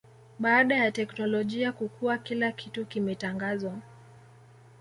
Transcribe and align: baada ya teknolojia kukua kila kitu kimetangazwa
baada 0.39 0.75
ya 0.75 0.91
teknolojia 0.91 1.71
kukua 1.71 2.17
kila 2.17 2.51
kitu 2.51 2.85
kimetangazwa 2.85 3.79